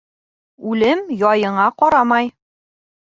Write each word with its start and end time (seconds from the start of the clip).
Үлем 0.71 1.03
яйыңа 1.19 1.67
ҡарамай. 1.83 2.33